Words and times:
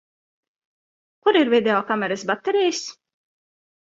Kur 1.27 1.37
ir 1.41 1.51
videokameras 1.51 2.23
baterijas? 2.31 2.81